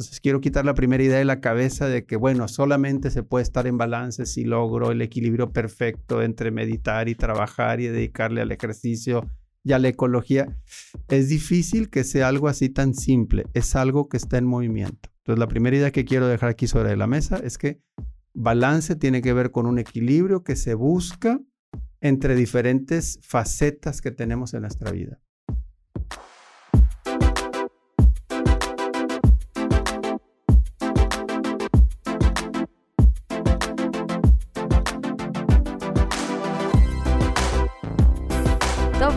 [0.00, 3.42] Entonces quiero quitar la primera idea de la cabeza de que, bueno, solamente se puede
[3.42, 8.50] estar en balance si logro el equilibrio perfecto entre meditar y trabajar y dedicarle al
[8.50, 9.28] ejercicio
[9.62, 10.56] y a la ecología.
[11.08, 15.10] Es difícil que sea algo así tan simple, es algo que está en movimiento.
[15.18, 17.82] Entonces la primera idea que quiero dejar aquí sobre la mesa es que
[18.32, 21.42] balance tiene que ver con un equilibrio que se busca
[22.00, 25.20] entre diferentes facetas que tenemos en nuestra vida.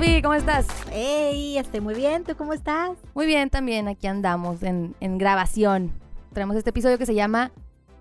[0.03, 0.67] Sofi, ¿cómo estás?
[0.91, 2.25] Hey, estoy muy bien.
[2.25, 2.98] ¿Tú cómo estás?
[3.13, 5.93] Muy bien, también aquí andamos en, en grabación.
[6.34, 7.53] Tenemos este episodio que se llama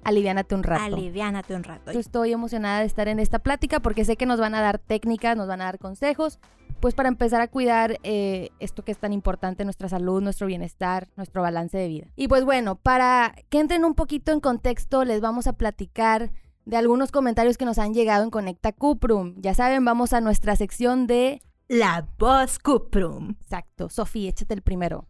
[0.02, 0.96] Aliviánate un rato.
[0.96, 1.92] Aliviánate un rato.
[1.92, 4.80] Yo estoy emocionada de estar en esta plática porque sé que nos van a dar
[4.80, 6.40] técnicas, nos van a dar consejos,
[6.80, 11.06] pues para empezar a cuidar eh, esto que es tan importante, nuestra salud, nuestro bienestar,
[11.16, 12.06] nuestro balance de vida.
[12.16, 16.32] Y pues bueno, para que entren un poquito en contexto, les vamos a platicar
[16.64, 19.36] de algunos comentarios que nos han llegado en Conecta Cuprum.
[19.36, 21.40] Ya saben, vamos a nuestra sección de...
[21.72, 23.30] La voz Cuprum.
[23.40, 23.88] Exacto.
[23.88, 25.08] Sofía, échate el primero.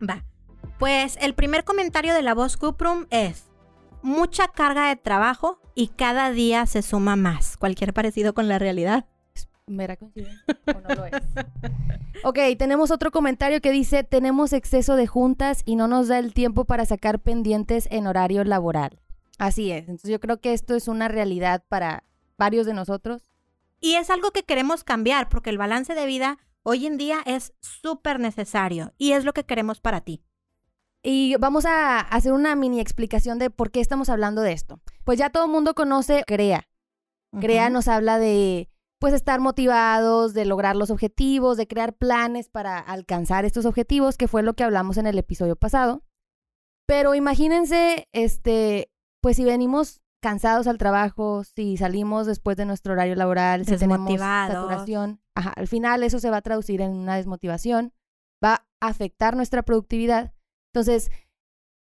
[0.00, 0.24] Va.
[0.78, 3.50] Pues el primer comentario de la voz Cuprum es
[4.00, 7.58] mucha carga de trabajo y cada día se suma más.
[7.58, 9.04] Cualquier parecido con la realidad.
[9.66, 10.42] ¿Mera coincidencia
[10.74, 11.12] o no lo es?
[12.24, 16.32] ok, tenemos otro comentario que dice, tenemos exceso de juntas y no nos da el
[16.32, 18.98] tiempo para sacar pendientes en horario laboral.
[19.36, 22.04] Así es, entonces yo creo que esto es una realidad para
[22.38, 23.27] varios de nosotros.
[23.80, 27.54] Y es algo que queremos cambiar porque el balance de vida hoy en día es
[27.60, 30.22] súper necesario y es lo que queremos para ti.
[31.02, 34.80] Y vamos a hacer una mini explicación de por qué estamos hablando de esto.
[35.04, 36.68] Pues ya todo el mundo conoce CREA.
[37.40, 38.68] CREA nos habla de
[38.98, 44.26] pues estar motivados, de lograr los objetivos, de crear planes para alcanzar estos objetivos, que
[44.26, 46.02] fue lo que hablamos en el episodio pasado.
[46.84, 48.90] Pero imagínense, este,
[49.20, 54.18] pues si venimos cansados al trabajo, si salimos después de nuestro horario laboral, si tenemos
[54.18, 57.92] saturación, ajá, al final eso se va a traducir en una desmotivación,
[58.44, 60.32] va a afectar nuestra productividad
[60.78, 61.10] entonces,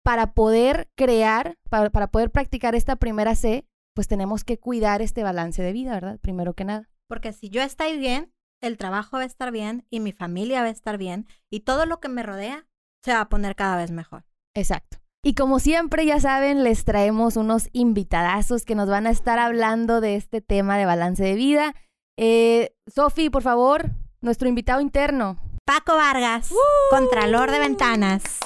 [0.04, 5.62] para poder crear, para, poder practicar esta primera C, pues tenemos que cuidar este balance
[5.62, 6.20] de vida, ¿verdad?
[6.20, 6.90] Primero que nada.
[7.08, 10.68] Porque si yo estoy bien, el trabajo va a estar bien y mi familia va
[10.68, 12.68] a estar bien y todo lo que me rodea
[13.04, 14.26] se va a poner cada vez mejor.
[14.54, 14.99] Exacto.
[15.22, 20.00] Y como siempre, ya saben, les traemos unos invitadazos que nos van a estar hablando
[20.00, 21.76] de este tema de balance de vida.
[22.18, 23.92] Eh, Sofi, por favor,
[24.22, 25.38] nuestro invitado interno.
[25.66, 26.54] Paco Vargas,
[26.90, 28.40] Contralor de Ventanas.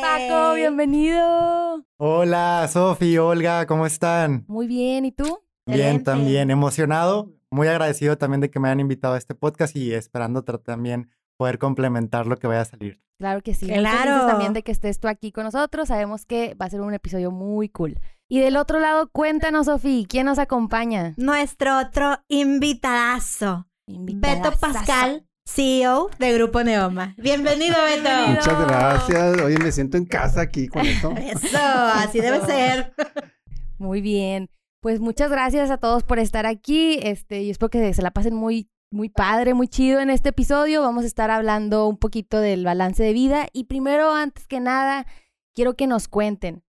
[0.00, 1.84] Paco, bienvenido.
[1.98, 4.46] Hola, Sofi, Olga, ¿cómo están?
[4.48, 5.40] Muy bien, ¿y tú?
[5.66, 9.92] Bien, también, emocionado, muy agradecido también de que me hayan invitado a este podcast y
[9.92, 13.00] esperando también poder complementar lo que vaya a salir.
[13.18, 13.66] Claro que sí.
[13.66, 14.26] Claro.
[14.26, 15.88] también de que estés tú aquí con nosotros.
[15.88, 17.98] Sabemos que va a ser un episodio muy cool.
[18.28, 21.14] Y del otro lado, cuéntanos, Sofi, ¿quién nos acompaña?
[21.16, 23.66] Nuestro otro invitadazo.
[23.86, 27.14] Beto Pascal, CEO de Grupo Neoma.
[27.16, 28.10] Bienvenido, Beto.
[28.28, 29.40] Muchas gracias.
[29.40, 31.12] Oye, me siento en casa aquí con esto.
[31.16, 32.92] Eso, así debe ser.
[33.78, 34.50] Muy bien.
[34.80, 36.98] Pues muchas gracias a todos por estar aquí.
[37.02, 40.82] Este, y espero que se la pasen muy, muy padre, muy chido en este episodio.
[40.82, 43.46] Vamos a estar hablando un poquito del balance de vida.
[43.52, 45.06] Y primero, antes que nada,
[45.54, 46.64] quiero que nos cuenten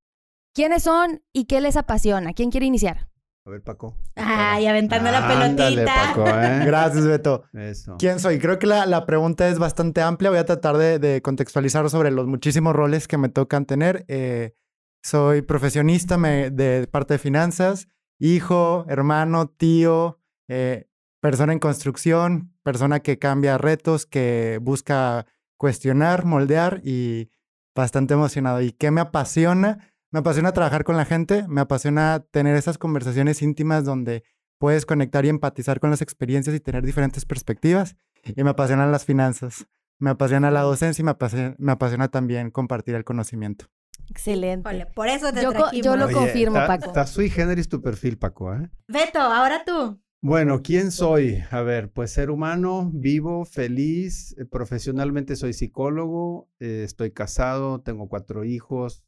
[0.54, 2.34] quiénes son y qué les apasiona.
[2.34, 3.10] ¿Quién quiere iniciar?
[3.46, 3.96] A ver, Paco.
[4.16, 5.86] Ay, aventando la pelotita.
[5.86, 6.62] Paco, ¿eh?
[6.66, 7.46] Gracias, Beto.
[7.54, 7.96] Eso.
[7.98, 8.38] ¿Quién soy?
[8.40, 10.30] Creo que la, pregunta es bastante amplia.
[10.30, 14.06] Voy a tratar de, contextualizar sobre los muchísimos roles que me tocan tener.
[14.08, 14.56] Eh,
[15.02, 17.88] soy profesionista de parte de finanzas,
[18.20, 20.20] hijo, hermano, tío,
[20.50, 20.89] eh,
[21.22, 25.26] persona en construcción, persona que cambia retos, que busca
[25.58, 27.30] cuestionar, moldear y
[27.76, 28.62] bastante emocionado.
[28.62, 29.94] ¿Y qué me apasiona?
[30.12, 34.24] Me apasiona trabajar con la gente, me apasiona tener esas conversaciones íntimas donde
[34.58, 37.96] puedes conectar y empatizar con las experiencias y tener diferentes perspectivas.
[38.24, 39.68] Y me apasionan las finanzas,
[40.00, 43.66] me apasiona la docencia y me apasiona, también compartir el conocimiento.
[44.10, 44.86] Excelente.
[44.96, 46.88] por eso te yo, yo lo confirmo, Paco.
[46.88, 48.70] Está sui generis tu perfil, Paco, ¿eh?
[48.88, 50.02] Beto, ahora tú.
[50.22, 51.44] Bueno, ¿quién soy?
[51.50, 58.10] A ver, pues ser humano, vivo, feliz, eh, profesionalmente soy psicólogo, eh, estoy casado, tengo
[58.10, 59.06] cuatro hijos,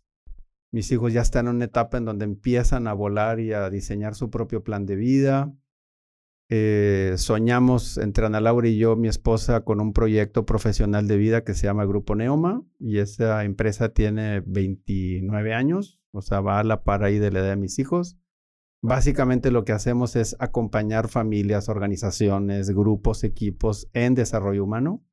[0.72, 4.16] mis hijos ya están en una etapa en donde empiezan a volar y a diseñar
[4.16, 5.54] su propio plan de vida.
[6.50, 11.44] Eh, soñamos entre Ana Laura y yo, mi esposa, con un proyecto profesional de vida
[11.44, 16.64] que se llama Grupo Neoma y esa empresa tiene 29 años, o sea, va a
[16.64, 18.18] la par ahí de la edad de mis hijos.
[18.82, 25.04] Básicamente lo que hacemos es acompañar familias, organizaciones, grupos, equipos en desarrollo humano.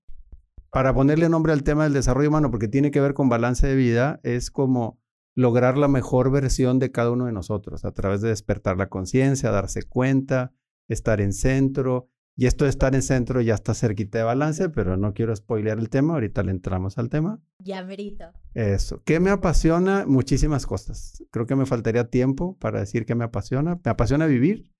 [0.70, 3.76] Para ponerle nombre al tema del desarrollo humano, porque tiene que ver con balance de
[3.76, 4.98] vida, es como
[5.34, 9.50] lograr la mejor versión de cada uno de nosotros a través de despertar la conciencia,
[9.50, 10.52] darse cuenta,
[10.88, 12.08] estar en centro.
[12.40, 15.80] Y esto de estar en centro ya está cerquita de balance, pero no quiero spoilear
[15.80, 17.42] el tema, ahorita le entramos al tema.
[17.58, 18.26] Ya merito.
[18.54, 19.02] Eso.
[19.04, 20.06] ¿Qué me apasiona?
[20.06, 21.24] Muchísimas cosas.
[21.32, 23.80] Creo que me faltaría tiempo para decir qué me apasiona.
[23.84, 24.72] Me apasiona vivir,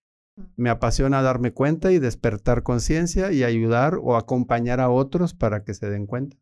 [0.54, 5.74] me apasiona darme cuenta y despertar conciencia y ayudar o acompañar a otros para que
[5.74, 6.36] se den cuenta.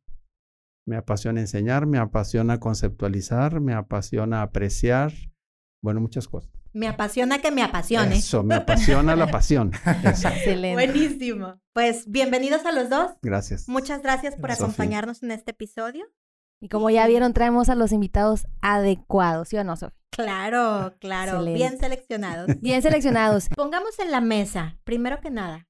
[0.86, 5.14] Me apasiona enseñar, me apasiona conceptualizar, me apasiona apreciar,
[5.82, 6.52] bueno, muchas cosas.
[6.76, 8.18] Me apasiona que me apasione.
[8.18, 9.72] Eso, me apasiona la pasión.
[10.04, 10.74] Excelente.
[10.74, 11.58] Buenísimo.
[11.72, 13.12] Pues bienvenidos a los dos.
[13.22, 13.66] Gracias.
[13.66, 16.04] Muchas gracias por acompañarnos en este episodio.
[16.60, 19.96] Y como ya vieron, traemos a los invitados adecuados, ¿sí o no, Sofía?
[20.10, 21.42] Claro, claro.
[21.44, 22.48] Bien seleccionados.
[22.60, 23.48] Bien seleccionados.
[23.56, 25.68] Pongamos en la mesa, primero que nada,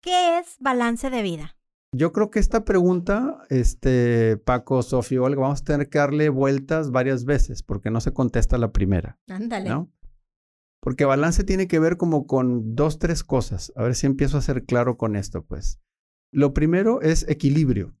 [0.00, 1.58] ¿qué es balance de vida?
[1.94, 6.90] Yo creo que esta pregunta, este, Paco, Sofía, Olga, vamos a tener que darle vueltas
[6.90, 9.18] varias veces porque no se contesta la primera.
[9.28, 9.68] Ándale.
[9.68, 9.90] ¿no?
[10.88, 13.74] Porque balance tiene que ver como con dos, tres cosas.
[13.76, 15.82] A ver si empiezo a ser claro con esto, pues.
[16.32, 17.94] Lo primero es equilibrio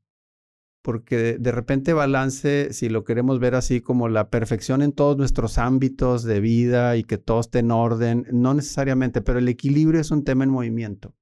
[0.80, 5.58] porque de repente balance, si lo queremos ver así como la perfección en todos nuestros
[5.58, 10.10] ámbitos de vida y que todo esté en orden, no necesariamente, pero el equilibrio es
[10.10, 11.14] un tema en movimiento.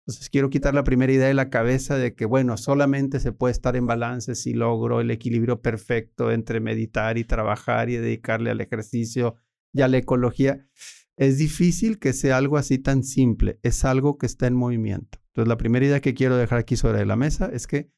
[0.00, 3.52] Entonces quiero quitar la primera idea de la cabeza de que, bueno, solamente se puede
[3.52, 8.60] estar en balance si logro el equilibrio perfecto entre meditar y trabajar y dedicarle al
[8.60, 9.36] ejercicio
[9.76, 10.66] y la ecología.
[11.16, 15.18] Es difícil que sea algo así tan simple, es algo que está en movimiento.
[15.28, 17.90] Entonces la primera idea que quiero dejar aquí sobre la mesa es que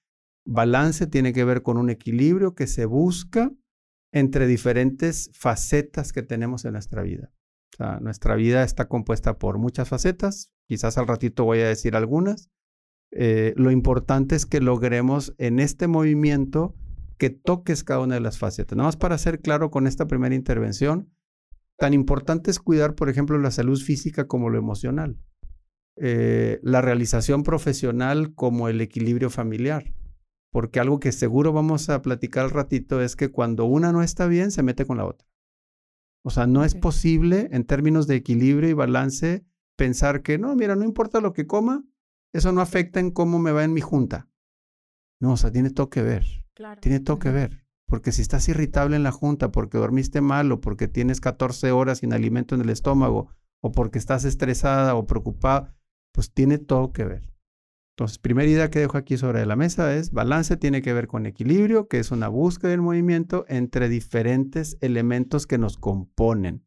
[0.45, 3.53] Balance tiene que ver con un equilibrio que se busca
[4.13, 7.33] entre diferentes facetas que tenemos en nuestra vida.
[8.01, 12.51] Nuestra vida está compuesta por muchas facetas, quizás al ratito voy a decir algunas.
[13.13, 16.75] Eh, lo importante es que logremos en este movimiento
[17.19, 18.77] que toques cada una de las facetas.
[18.77, 21.13] Nada más para ser claro con esta primera intervención,
[21.79, 25.19] tan importante es cuidar, por ejemplo, la salud física como lo emocional,
[25.97, 29.95] eh, la realización profesional como el equilibrio familiar
[30.51, 34.27] porque algo que seguro vamos a platicar al ratito es que cuando una no está
[34.27, 35.29] bien, se mete con la otra.
[36.25, 39.47] O sea, no es posible en términos de equilibrio y balance
[39.77, 41.85] pensar que no, mira, no importa lo que coma,
[42.33, 44.29] eso no afecta en cómo me va en mi junta.
[45.21, 46.25] No, o sea, tiene todo que ver.
[46.81, 47.65] Tiene todo que ver.
[47.88, 51.99] Porque si estás irritable en la junta, porque dormiste mal o porque tienes 14 horas
[51.99, 53.31] sin alimento en el estómago
[53.61, 55.75] o porque estás estresada o preocupada,
[56.12, 57.32] pues tiene todo que ver.
[57.96, 61.26] Entonces, primera idea que dejo aquí sobre la mesa es balance tiene que ver con
[61.26, 66.64] equilibrio, que es una búsqueda del movimiento entre diferentes elementos que nos componen.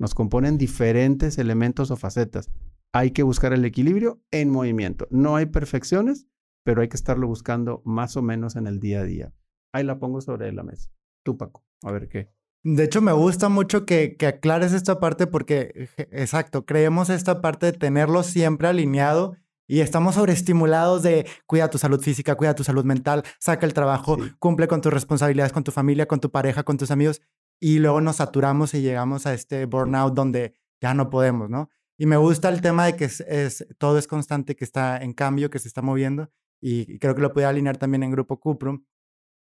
[0.00, 2.50] Nos componen diferentes elementos o facetas.
[2.92, 5.06] Hay que buscar el equilibrio en movimiento.
[5.10, 6.26] No hay perfecciones,
[6.64, 9.32] pero hay que estarlo buscando más o menos en el día a día.
[9.72, 10.90] Ahí la pongo sobre la mesa.
[11.22, 12.28] Tú, Paco, a ver qué.
[12.64, 17.66] De hecho, me gusta mucho que, que aclares esta parte porque, exacto, creemos esta parte
[17.66, 19.36] de tenerlo siempre alineado
[19.66, 24.18] y estamos sobreestimulados de cuida tu salud física, cuida tu salud mental, saca el trabajo,
[24.38, 27.22] cumple con tus responsabilidades, con tu familia, con tu pareja, con tus amigos.
[27.58, 31.70] Y luego nos saturamos y llegamos a este burnout donde ya no podemos, ¿no?
[31.96, 35.50] Y me gusta el tema de que es, todo es constante, que está en cambio,
[35.50, 36.30] que se está moviendo.
[36.60, 38.84] Y creo que lo puede alinear también en Grupo Cuprum,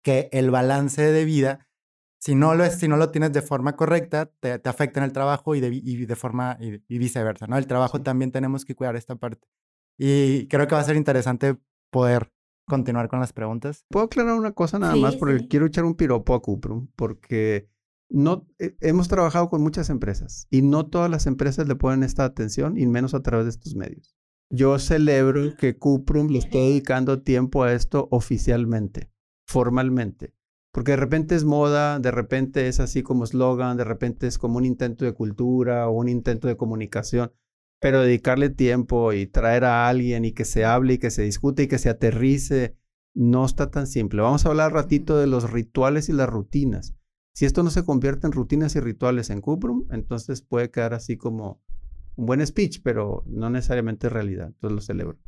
[0.05, 1.67] que el balance de vida,
[2.21, 5.13] si no lo, es, si no lo tienes de forma correcta, te, afecta en el
[5.13, 7.56] trabajo y de, y de forma y, viceversa, ¿no?
[7.56, 9.49] El trabajo también tenemos que cuidar esta parte.
[9.99, 11.56] Y creo que va a ser interesante
[11.91, 12.31] poder
[12.67, 13.84] continuar con las preguntas.
[13.89, 17.69] Puedo aclarar una cosa nada más, porque quiero echar un piropo a Cuprum, porque
[18.11, 22.25] no eh, hemos trabajado con muchas empresas y no todas las empresas le ponen esta
[22.25, 24.15] atención y menos a través de estos medios.
[24.51, 29.11] Yo celebro que Cuprum le esté dedicando tiempo a esto oficialmente,
[29.55, 30.34] formalmente,
[30.73, 34.58] porque de repente es moda, de repente es así como eslogan, de repente es como
[34.58, 37.32] un intento de cultura o un intento de comunicación
[37.84, 41.65] pero dedicarle tiempo y traer a alguien y que se hable y que se discute
[41.65, 42.79] y que se aterrice,
[43.13, 44.23] no está tan simple.
[44.23, 46.96] Vamos a hablar ratito de los rituales y las rutinas.
[47.34, 51.19] Si esto no se convierte en rutinas y rituales en Cuprum, entonces puede quedar así
[51.19, 51.61] como
[52.17, 54.46] un buen speech, pero no necesariamente realidad.
[54.46, 55.19] Entonces lo celebro.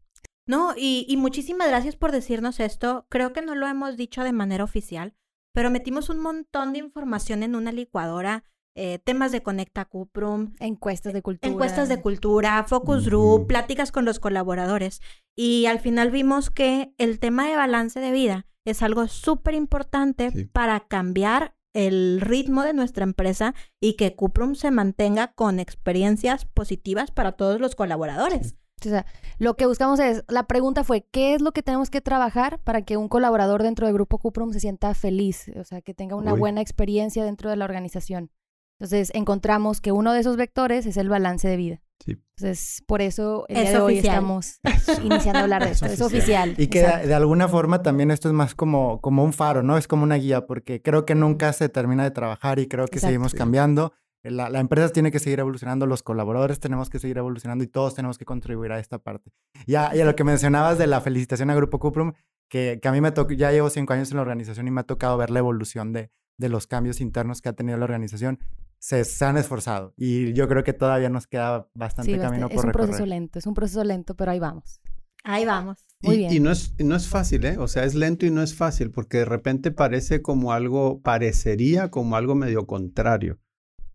[0.46, 3.06] No, y, y muchísimas gracias por decirnos esto.
[3.08, 5.14] Creo que no lo hemos dicho de manera oficial,
[5.52, 8.44] pero metimos un montón de información en una licuadora
[8.78, 14.04] eh, temas de Conecta Cuprum, encuestas de cultura, encuestas de cultura, focus group, pláticas con
[14.04, 15.00] los colaboradores.
[15.34, 20.50] Y al final vimos que el tema de balance de vida es algo súper importante
[20.52, 27.10] para cambiar el ritmo de nuestra empresa y que Cuprum se mantenga con experiencias positivas
[27.10, 28.56] para todos los colaboradores.
[28.84, 29.06] O sea,
[29.38, 32.82] lo que buscamos es, la pregunta fue, ¿qué es lo que tenemos que trabajar para
[32.82, 35.50] que un colaborador dentro del grupo Cuprum se sienta feliz?
[35.56, 38.30] O sea, que tenga una buena experiencia dentro de la organización.
[38.78, 41.82] Entonces, encontramos que uno de esos vectores es el balance de vida.
[42.04, 42.18] Sí.
[42.36, 44.60] Entonces, por eso el día de hoy estamos
[45.02, 45.86] iniciando a hablar de esto.
[45.86, 46.54] Es oficial.
[46.58, 49.78] Y que de, alguna forma también esto es más como, como un faro, ¿no?
[49.78, 52.98] Es como una guía, porque creo que nunca se termina de trabajar y creo que
[52.98, 53.94] seguimos cambiando.
[54.30, 58.18] La, empresa tiene que seguir evolucionando, los colaboradores tenemos que seguir evolucionando y todos tenemos
[58.18, 59.30] que contribuir a esta parte.
[59.66, 62.12] Ya, y a lo que mencionabas de la felicitación a Grupo Cuprum,
[62.48, 64.80] que, que a mí me tocó, ya llevo cinco años en la organización y me
[64.80, 68.38] ha tocado ver la evolución de, de los cambios internos que ha tenido la organización.
[68.78, 72.58] Se, se, han esforzado y yo creo que todavía nos queda bastante camino por recorrer.
[72.58, 74.80] Es un proceso lento, es un proceso lento, pero ahí vamos.
[75.24, 75.84] Ahí vamos.
[76.02, 76.32] Muy y, bien.
[76.34, 77.58] Y no es, no es fácil, ¿eh?
[77.58, 81.90] O sea, es lento y no es fácil porque de repente parece como algo, parecería
[81.90, 83.38] como algo medio contrario.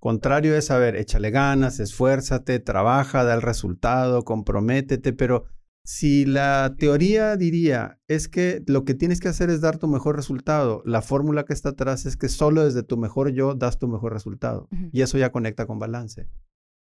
[0.02, 5.46] Contrario es, a ver, échale ganas, esfuérzate, trabaja, da el resultado, comprométete, pero
[5.84, 10.16] si la teoría diría es que lo que tienes que hacer es dar tu mejor
[10.16, 13.88] resultado, la fórmula que está atrás es que solo desde tu mejor yo das tu
[13.88, 14.68] mejor resultado.
[14.92, 16.28] Y eso ya conecta con balance.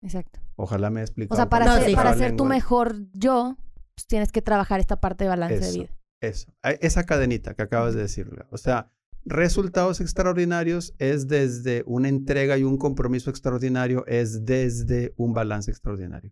[0.02, 0.40] Exacto.
[0.56, 1.34] Ojalá me explique.
[1.34, 3.58] O sea, para, ser, para ser tu mejor yo,
[3.94, 5.90] pues tienes que trabajar esta parte de balance de vida.
[6.22, 8.46] Eso, esa cadenita que acabas de decirle.
[8.52, 8.90] O sea,
[9.24, 16.32] Resultados extraordinarios es desde una entrega y un compromiso extraordinario, es desde un balance extraordinario.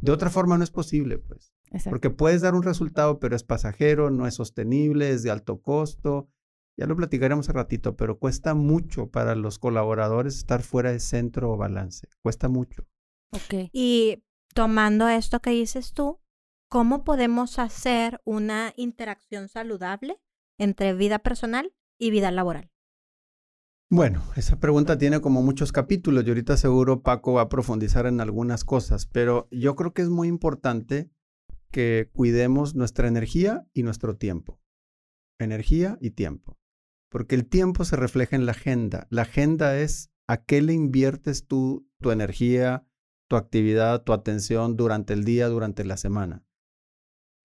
[0.00, 1.52] De otra forma no es posible, pues.
[1.90, 6.28] Porque puedes dar un resultado, pero es pasajero, no es sostenible, es de alto costo.
[6.76, 11.50] Ya lo platicaremos un ratito, pero cuesta mucho para los colaboradores estar fuera de centro
[11.50, 12.08] o balance.
[12.22, 12.86] Cuesta mucho.
[13.32, 13.68] Ok.
[13.72, 14.22] Y
[14.54, 16.20] tomando esto que dices tú,
[16.70, 20.20] ¿cómo podemos hacer una interacción saludable
[20.56, 22.70] entre vida personal y vida laboral?
[23.90, 28.20] Bueno, esa pregunta tiene como muchos capítulos y ahorita seguro Paco va a profundizar en
[28.20, 31.10] algunas cosas, pero yo creo que es muy importante
[31.70, 34.60] que cuidemos nuestra energía y nuestro tiempo.
[35.38, 36.58] Energía y tiempo.
[37.10, 39.06] Porque el tiempo se refleja en la agenda.
[39.10, 42.86] La agenda es a qué le inviertes tú tu energía,
[43.26, 46.47] tu actividad, tu atención durante el día, durante la semana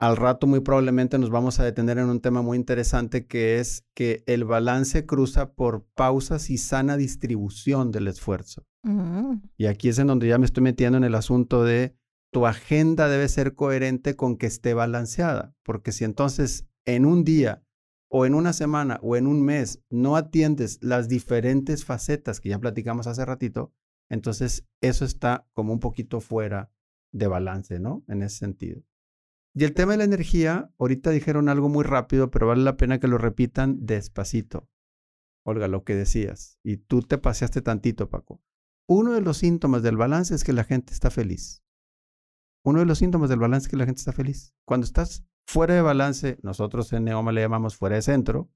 [0.03, 3.85] al rato muy probablemente nos vamos a detener en un tema muy interesante que es
[3.93, 8.65] que el balance cruza por pausas y sana distribución del esfuerzo.
[8.83, 9.35] Mm.
[9.55, 11.95] Y aquí es en donde ya me estoy metiendo en el asunto de
[12.33, 17.63] tu agenda debe ser coherente con que esté balanceada, porque si entonces en un día
[18.09, 22.59] o en una semana o en un mes no atiendes las diferentes facetas que ya
[22.59, 23.71] platicamos hace ratito,
[24.09, 26.71] entonces eso está como un poquito fuera
[27.13, 28.03] de balance, ¿no?
[28.09, 28.83] En ese sentido.
[29.55, 32.99] Y el tema de la energía, ahorita dijeron algo muy rápido, pero vale la pena
[32.99, 34.67] que lo repitan despacito.
[35.45, 36.57] Olga, lo que decías.
[36.63, 38.41] Y tú te paseaste tantito, Paco.
[38.87, 41.63] Uno de los síntomas del balance es que la gente está feliz.
[42.65, 44.55] Uno de los síntomas del balance es que la gente está feliz.
[44.65, 48.49] Cuando estás fuera de balance, nosotros en Neoma le llamamos fuera de centro.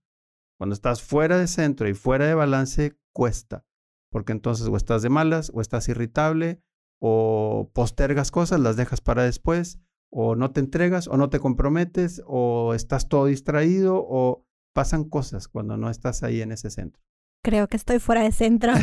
[0.57, 3.65] Cuando estás fuera de centro y fuera de balance, cuesta.
[4.09, 6.63] Porque entonces o estás de malas, o estás irritable,
[6.99, 12.21] o postergas cosas, las dejas para después, o no te entregas, o no te comprometes,
[12.25, 17.01] o estás todo distraído, o pasan cosas cuando no estás ahí en ese centro.
[17.43, 18.73] Creo que estoy fuera de centro.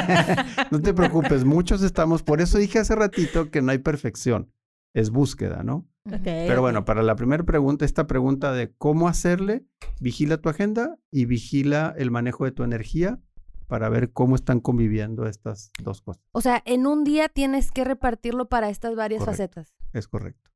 [0.70, 4.52] no te preocupes, muchos estamos, por eso dije hace ratito que no hay perfección,
[4.94, 5.86] es búsqueda, ¿no?
[6.04, 9.64] Pero bueno, para la primera pregunta, esta pregunta de cómo hacerle,
[10.00, 13.20] vigila tu agenda y vigila el manejo de tu energía
[13.66, 16.22] para ver cómo están conviviendo estas dos cosas.
[16.32, 19.74] O sea, en un día tienes que repartirlo para estas varias facetas.
[19.94, 20.50] Es correcto.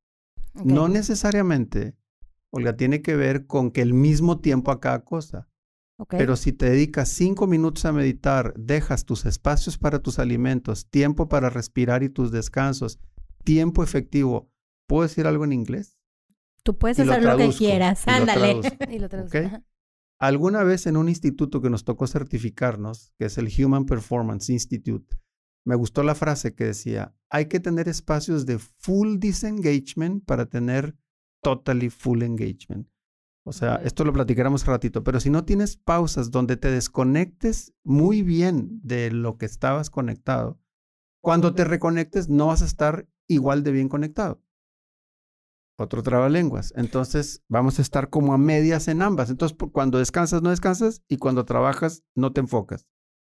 [0.52, 1.96] No necesariamente,
[2.50, 5.48] Olga, tiene que ver con que el mismo tiempo a cada cosa.
[6.08, 11.28] Pero si te dedicas cinco minutos a meditar, dejas tus espacios para tus alimentos, tiempo
[11.28, 13.00] para respirar y tus descansos,
[13.42, 14.48] tiempo efectivo.
[14.86, 15.98] ¿Puedo decir algo en inglés?
[16.62, 18.60] Tú puedes hacer lo, que quieras, ándale.
[18.88, 19.08] Y lo
[20.20, 25.16] Alguna vez en un instituto que nos tocó certificarnos, que es el Human Performance Institute,
[25.64, 30.96] me gustó la frase que decía, hay que tener espacios de full disengagement para tener
[31.42, 32.88] totally full engagement.
[33.44, 37.72] O sea, esto lo platicaremos un ratito, pero si no tienes pausas donde te desconectes
[37.82, 40.60] muy bien de lo que estabas conectado,
[41.22, 44.42] cuando te reconectes no vas a estar igual de bien conectado.
[45.78, 46.74] Otro trabalenguas.
[46.76, 49.30] Entonces, vamos a estar como a medias en ambas.
[49.30, 52.86] Entonces, cuando descansas, no descansas y cuando trabajas, no te enfocas.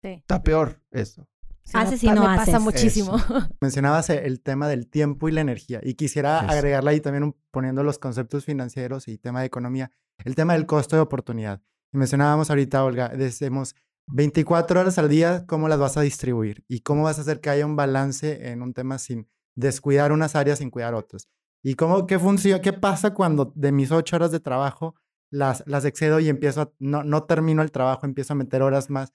[0.01, 0.09] Sí.
[0.09, 1.27] Está peor eso.
[1.73, 3.15] Haces y no me pasa muchísimo.
[3.61, 7.97] Mencionabas el tema del tiempo y la energía y quisiera agregarle ahí también poniendo los
[7.99, 9.91] conceptos financieros y tema de economía,
[10.25, 11.61] el tema del costo de oportunidad.
[11.93, 13.75] Y mencionábamos ahorita, Olga, decimos
[14.07, 16.65] 24 horas al día, ¿cómo las vas a distribuir?
[16.67, 20.35] Y cómo vas a hacer que haya un balance en un tema sin descuidar unas
[20.35, 21.29] áreas, sin cuidar otras.
[21.63, 24.95] ¿Y cómo, qué funciona, qué pasa cuando de mis ocho horas de trabajo
[25.29, 28.89] las, las excedo y empiezo a, no, no termino el trabajo, empiezo a meter horas
[28.89, 29.13] más,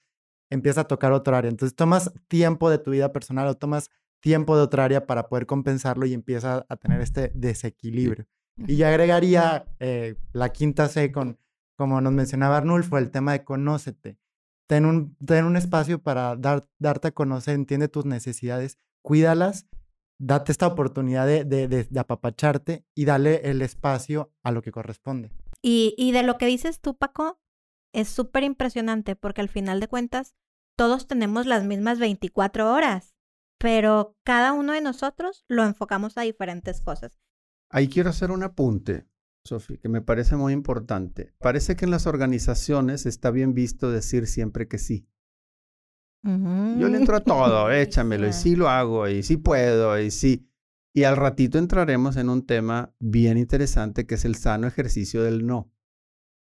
[0.49, 1.49] empiezo a tocar otro área.
[1.49, 3.89] Entonces tomas tiempo de tu vida personal o tomas
[4.19, 8.25] tiempo de otra área para poder compensarlo y empieza a tener este desequilibrio.
[8.65, 11.37] Y yo agregaría eh, la quinta C con,
[11.77, 14.17] como nos mencionaba Arnulfo, el tema de conócete.
[14.67, 19.67] Ten un, ten un espacio para dar, darte a conocer, entiende tus necesidades, cuídalas,
[20.19, 25.31] date esta oportunidad de, de, de, apapacharte y dale el espacio a lo que corresponde.
[25.61, 27.39] Y, y de lo que dices tú, Paco,
[27.97, 30.35] es súper impresionante porque al final de cuentas
[30.75, 33.17] todos tenemos las mismas 24 horas
[33.57, 37.19] pero cada uno de nosotros lo enfocamos a diferentes cosas.
[37.69, 39.07] Ahí quiero hacer un apunte,
[39.45, 41.33] Sofi, que me parece muy importante.
[41.39, 45.07] Parece que en las organizaciones está bien visto decir siempre que sí.
[46.23, 50.49] Yo le entro a todo, échamelo, y sí lo hago, y sí puedo, y sí.
[50.93, 55.45] Y al ratito entraremos en un tema bien interesante que es el sano ejercicio del
[55.45, 55.71] no.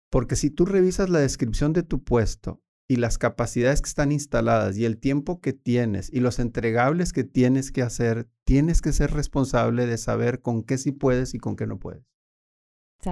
[0.09, 4.77] Porque si tú revisas la descripción de tu puesto y las capacidades que están instaladas
[4.77, 9.11] y el tiempo que tienes y los entregables que tienes que hacer, tienes que ser
[9.11, 12.03] responsable de saber con qué sí puedes y con qué no puedes.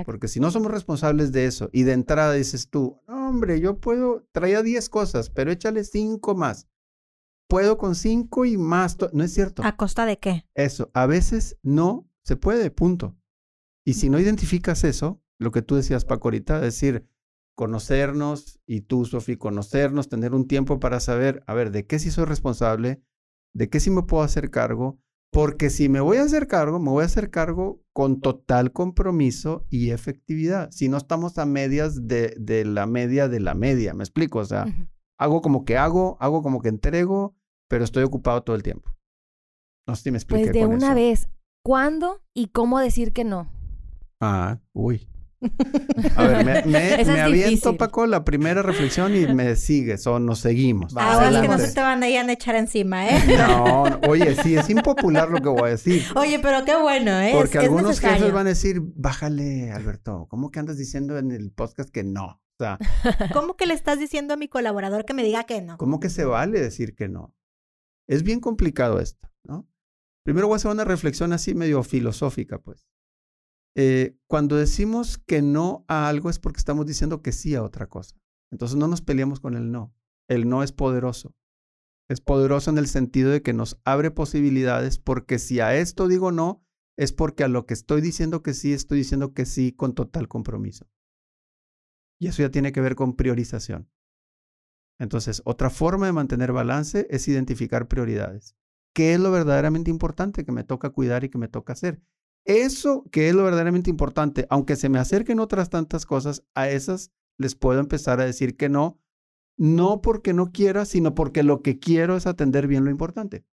[0.05, 4.27] Porque si no somos responsables de eso y de entrada dices tú, hombre, yo puedo,
[4.33, 6.67] traía 10 cosas, pero échale 5 más.
[7.47, 8.97] Puedo con 5 y más.
[9.13, 9.63] No es cierto.
[9.63, 10.45] ¿A costa de qué?
[10.55, 13.15] Eso, a veces no se puede, punto.
[13.85, 17.07] Y si no identificas eso, lo que tú decías, Paco, ahorita, decir,
[17.55, 22.11] conocernos y tú, Sofi, conocernos, tener un tiempo para saber, a ver, de qué sí
[22.11, 23.01] soy responsable,
[23.53, 24.99] de qué sí me puedo hacer cargo,
[25.31, 29.65] porque si me voy a hacer cargo, me voy a hacer cargo con total compromiso
[29.69, 30.69] y efectividad.
[30.71, 34.39] Si no estamos a medias de, de la media de la media, ¿me explico?
[34.39, 34.65] O sea,
[35.17, 37.35] hago como que hago, hago como que entrego,
[37.67, 38.95] pero estoy ocupado todo el tiempo.
[39.87, 41.27] No sé si me expliqué Pues de una vez,
[41.63, 43.49] ¿cuándo y cómo decir que no?
[44.19, 45.07] Ah, uy.
[46.15, 50.93] A ver, me, me, aviento, Paco, la primera reflexión y me sigues o nos seguimos.
[50.95, 53.37] Ah, es que no se te van a ir a echar encima, ¿eh?
[53.37, 56.03] No, oye, sí, es impopular lo que voy a decir.
[56.15, 57.31] Oye, pero qué bueno, ¿eh?
[57.33, 61.89] Porque algunos jefes van a decir, bájale, Alberto, ¿cómo que andas diciendo en el podcast
[61.89, 62.25] que no?
[62.25, 62.79] O sea,
[63.33, 65.77] ¿Cómo que le estás diciendo a mi colaborador que me diga que no?
[65.77, 67.35] ¿Cómo que se vale decir que no?
[68.07, 69.67] Es bien complicado esto, ¿no?
[70.23, 72.87] Primero voy a hacer una reflexión así medio filosófica, pues.
[73.79, 77.87] Eh, cuando decimos que no a algo es porque estamos diciendo que sí a otra
[77.87, 78.17] cosa.
[78.51, 79.93] Entonces no nos peleamos con el no.
[80.27, 81.35] El no es poderoso.
[82.09, 86.31] Es poderoso en el sentido de que nos abre posibilidades porque si a esto digo
[86.31, 86.65] no,
[86.97, 90.27] es porque a lo que estoy diciendo que sí, estoy diciendo que sí con total
[90.27, 90.89] compromiso.
[92.19, 93.91] Y eso ya tiene que ver con priorización.
[94.99, 98.55] Entonces, otra forma de mantener balance es identificar prioridades.
[98.95, 102.01] ¿Qué es lo verdaderamente importante que me toca cuidar y que me toca hacer?
[102.47, 107.11] Eso que es lo verdaderamente importante, aunque se me acerquen otras tantas cosas, a esas
[107.37, 109.01] les puedo empezar a decir que no,
[109.57, 113.45] no porque no quiera, sino porque lo que quiero es atender bien lo importante.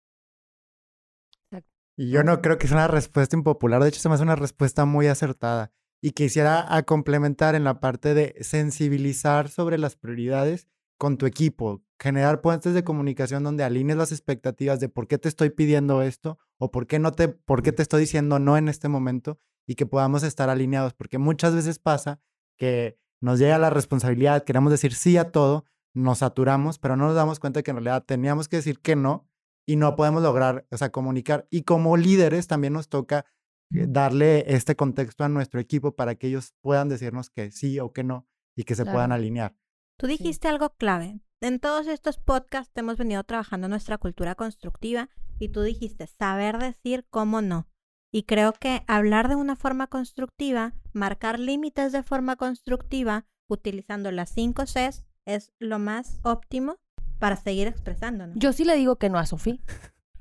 [1.98, 4.36] Y yo no creo que sea una respuesta impopular, de hecho se me hace una
[4.36, 5.72] respuesta muy acertada.
[6.00, 10.68] Y quisiera a complementar en la parte de sensibilizar sobre las prioridades
[11.00, 15.30] con tu equipo, generar puentes de comunicación donde alinees las expectativas de por qué te
[15.30, 18.68] estoy pidiendo esto o por qué no te, por qué te estoy diciendo no en
[18.68, 22.20] este momento y que podamos estar alineados, porque muchas veces pasa
[22.58, 25.64] que nos llega la responsabilidad, queremos decir sí a todo,
[25.94, 29.30] nos saturamos, pero no nos damos cuenta que en realidad teníamos que decir que no
[29.66, 31.48] y no podemos lograr, o sea, comunicar.
[31.50, 33.26] Y como líderes también nos toca
[33.72, 37.94] eh, darle este contexto a nuestro equipo para que ellos puedan decirnos que sí o
[37.94, 39.56] que no y que se puedan alinear.
[39.98, 41.22] Tú dijiste algo clave.
[41.44, 47.06] En todos estos podcasts hemos venido trabajando nuestra cultura constructiva y tú dijiste saber decir
[47.10, 47.68] cómo no.
[48.14, 54.30] Y creo que hablar de una forma constructiva, marcar límites de forma constructiva, utilizando las
[54.30, 56.78] cinco Cs, es lo más óptimo
[57.20, 58.38] para seguir expresándonos.
[58.40, 59.60] Yo sí le digo que no a Sofía,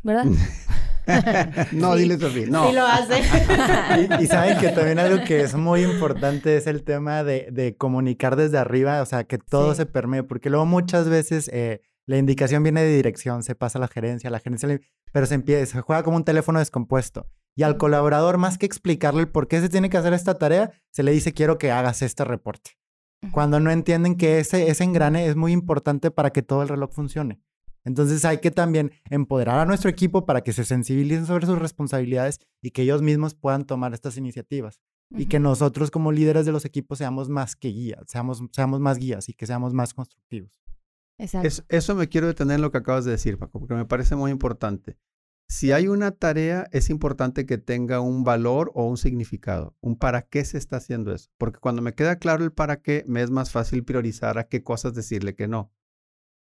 [0.02, 0.24] ¿verdad?
[1.72, 2.68] no, dile Sofía, no.
[2.68, 3.20] Sí lo hace.
[4.22, 8.58] y, saben que también algo que es muy importante es el tema de, comunicar desde
[8.58, 12.82] arriba, o sea, que todo se permee, porque luego muchas veces eh, la indicación viene
[12.82, 14.80] de dirección, se pasa a la gerencia, la gerencia,
[15.12, 17.28] pero se empieza, se juega como un teléfono descompuesto.
[17.54, 20.72] Y al colaborador, más que explicarle el por qué se tiene que hacer esta tarea,
[20.90, 22.72] se le dice, quiero que hagas este reporte.
[23.30, 26.92] Cuando no entienden que ese, ese engrane es muy importante para que todo el reloj
[26.92, 27.40] funcione.
[27.84, 32.38] Entonces hay que también empoderar a nuestro equipo para que se sensibilicen sobre sus responsabilidades
[32.60, 34.80] y que ellos mismos puedan tomar estas iniciativas.
[35.14, 38.96] Y que nosotros como líderes de los equipos seamos más que guías, seamos, seamos más
[38.96, 40.50] guías y que seamos más constructivos.
[41.18, 41.64] Exacto.
[41.68, 44.30] eso me quiero detener en lo que acabas de decir, Paco, porque me parece muy
[44.30, 44.96] importante.
[45.48, 50.22] si hay una tarea, es importante que tenga un valor o un significado, un para
[50.22, 51.28] qué se está haciendo eso.
[51.36, 54.62] Porque cuando me queda claro el para qué, me es más fácil priorizar a qué
[54.62, 55.70] cosas decirle que no.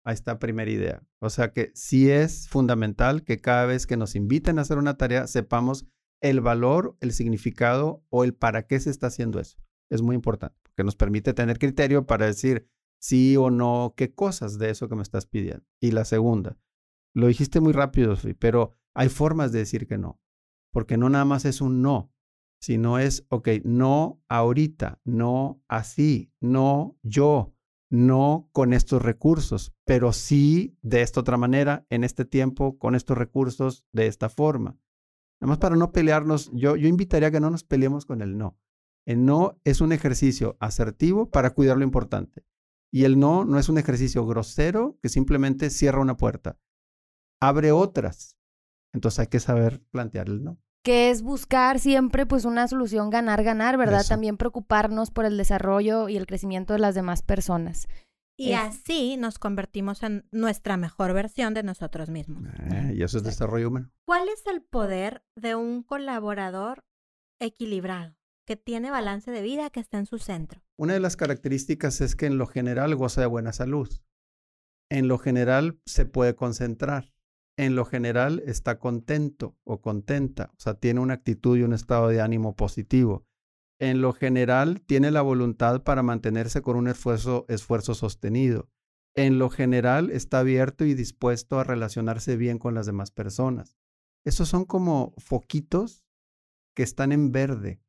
[0.04, 1.04] Ahí está primera idea.
[1.20, 4.98] O sea que sí es fundamental que cada vez que nos inviten a hacer una
[4.98, 5.88] tarea, sepamos
[6.22, 9.58] el valor, el significado o el para qué se está haciendo eso.
[9.90, 14.58] Es muy importante, porque nos permite tener criterio para decir sí o no, qué cosas
[14.58, 15.66] de eso que me estás pidiendo.
[15.82, 16.58] Y la segunda,
[17.14, 20.22] lo dijiste muy rápido, pero hay formas de decir que no,
[20.72, 22.14] porque no nada más es un no,
[22.62, 27.56] sino es, ok, no ahorita, no así, no yo,
[27.92, 33.16] no con estos recursos, pero sí de esta otra manera, en este tiempo, con estos
[33.18, 34.80] recursos, de esta forma.
[35.40, 38.38] Nada más para no pelearnos, yo, yo invitaría a que no nos peleemos con el
[38.38, 38.58] no.
[39.06, 42.44] El no es un ejercicio asertivo para cuidar lo importante.
[42.92, 46.58] Y el no no es un ejercicio grosero que simplemente cierra una puerta.
[47.40, 48.38] Abre otras
[48.94, 50.60] entonces hay que saber plantear el no.
[50.84, 54.04] Que es buscar siempre pues una solución ganar-ganar, ¿verdad?
[54.08, 57.88] También preocuparnos por el desarrollo y el crecimiento de las demás personas.
[58.38, 62.44] Y así nos convertimos en nuestra mejor versión de nosotros mismos.
[62.72, 63.92] Eh, y eso es desarrollo humano.
[64.06, 66.84] ¿Cuál es el poder de un colaborador
[67.40, 68.16] equilibrado,
[68.48, 70.64] que tiene balance de vida, que está en su centro?
[70.76, 73.90] Una de las características es que en lo general goza de buena salud.
[74.90, 77.14] En lo general se puede concentrar
[77.58, 82.08] en lo general está contento o contenta, o sea, tiene una actitud y un estado
[82.08, 83.26] de ánimo positivo.
[83.80, 87.46] En lo general tiene la voluntad para mantenerse con un esfuerzo,
[87.96, 88.70] sostenido.
[89.16, 93.76] En lo general está abierto y dispuesto a relacionarse bien con las demás personas.
[94.24, 96.06] Esos son como foquitos
[96.76, 97.82] que están en verde.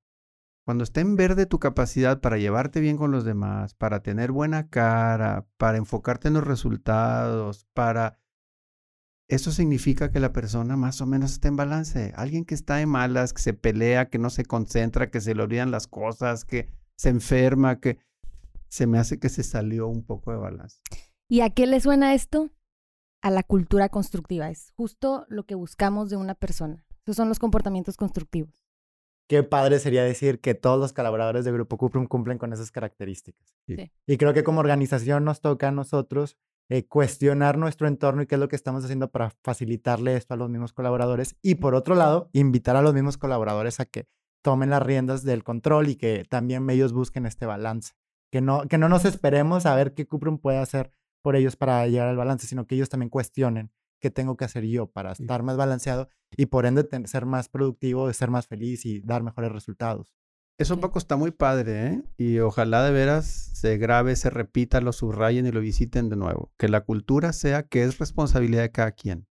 [0.64, 4.68] Cuando está en verde tu capacidad para llevarte bien con los demás, para tener buena
[4.70, 8.21] cara, para enfocarte en los resultados, para
[9.28, 12.12] eso significa que la persona más o menos está en balance.
[12.16, 15.42] Alguien que está en malas, que se pelea, que no se concentra, que se le
[15.42, 17.98] olvidan las cosas, que se enferma, que
[18.68, 20.80] se me hace que se salió un poco de balance.
[21.28, 22.50] ¿Y a qué le suena esto?
[23.22, 24.50] A la cultura constructiva.
[24.50, 26.84] Es justo lo que buscamos de una persona.
[27.04, 28.64] Esos son los comportamientos constructivos.
[29.28, 33.54] Qué padre sería decir que todos los colaboradores de Grupo Cuprum cumplen con esas características.
[34.06, 36.36] Y creo que como organización nos toca a nosotros
[36.68, 40.36] eh, cuestionar nuestro entorno y qué es lo que estamos haciendo para facilitarle esto a
[40.36, 41.36] los mismos colaboradores.
[41.42, 44.06] Y por otro lado, invitar a los mismos colaboradores a que
[44.42, 47.92] tomen las riendas del control y que también ellos busquen este balance.
[48.30, 51.86] Que no, que no nos esperemos a ver qué Cuprum puede hacer por ellos para
[51.86, 53.70] llegar al balance, sino que ellos también cuestionen
[54.00, 58.12] qué tengo que hacer yo para estar más balanceado y por ende ser más productivo,
[58.12, 60.12] ser más feliz y dar mejores resultados.
[60.58, 62.02] Eso poco está muy padre, ¿eh?
[62.18, 66.52] Y ojalá de veras se grabe, se repita, lo subrayen y lo visiten de nuevo.
[66.58, 69.26] Que la cultura sea que es responsabilidad de cada quien.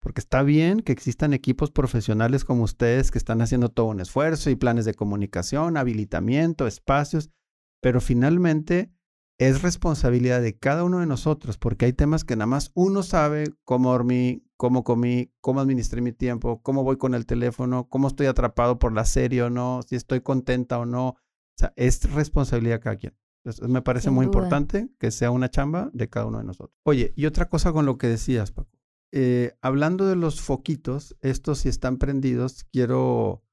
[0.00, 4.50] Porque está bien que existan equipos profesionales como ustedes que están haciendo todo un esfuerzo
[4.50, 7.30] y planes de comunicación, habilitamiento, espacios,
[7.80, 8.92] pero finalmente
[9.38, 13.52] es responsabilidad de cada uno de nosotros, porque hay temas que nada más uno sabe
[13.64, 18.26] cómo dormí, cómo comí, cómo administré mi tiempo, cómo voy con el teléfono, cómo estoy
[18.26, 21.08] atrapado por la serie o no, si estoy contenta o no.
[21.08, 21.16] O
[21.56, 23.16] sea, es responsabilidad de cada quien.
[23.44, 26.78] Entonces, me parece muy importante que sea una chamba de cada uno de nosotros.
[26.84, 28.70] Oye, y otra cosa con lo que decías, Paco.
[29.12, 33.44] Eh, hablando de los foquitos, estos si están prendidos, quiero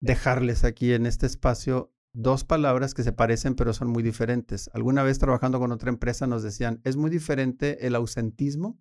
[0.00, 4.70] dejarles aquí en este espacio dos palabras que se parecen pero son muy diferentes.
[4.74, 8.78] Alguna vez trabajando con otra empresa nos decían, es muy diferente el ausentismo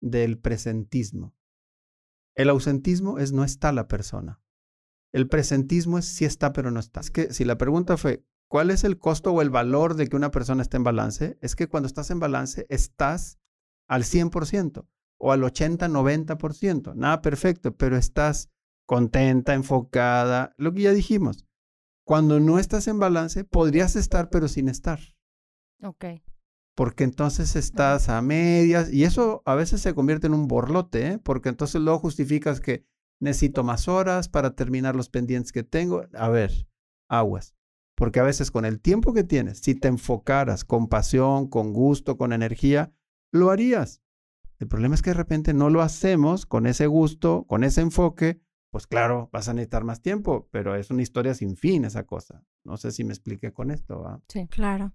[0.00, 1.34] del presentismo.
[2.34, 4.40] El ausentismo es no está la persona.
[5.12, 7.00] El presentismo es sí está pero no está.
[7.00, 10.16] Es que si la pregunta fue, ¿cuál es el costo o el valor de que
[10.16, 11.38] una persona esté en balance?
[11.42, 13.38] Es que cuando estás en balance estás
[13.88, 14.86] al 100%
[15.18, 16.94] o al 80, 90%.
[16.94, 18.48] Nada perfecto, pero estás
[18.86, 21.46] contenta, enfocada, lo que ya dijimos
[22.10, 24.98] cuando no estás en balance, podrías estar, pero sin estar.
[25.80, 26.06] Ok.
[26.74, 31.18] Porque entonces estás a medias y eso a veces se convierte en un borlote, ¿eh?
[31.20, 32.84] porque entonces luego justificas que
[33.20, 36.02] necesito más horas para terminar los pendientes que tengo.
[36.14, 36.66] A ver,
[37.08, 37.54] aguas.
[37.94, 42.16] Porque a veces con el tiempo que tienes, si te enfocaras con pasión, con gusto,
[42.16, 42.92] con energía,
[43.30, 44.02] lo harías.
[44.58, 48.40] El problema es que de repente no lo hacemos con ese gusto, con ese enfoque,
[48.70, 52.44] pues claro, vas a necesitar más tiempo, pero es una historia sin fin esa cosa.
[52.64, 54.00] No sé si me expliqué con esto.
[54.00, 54.20] ¿va?
[54.28, 54.92] Sí, claro.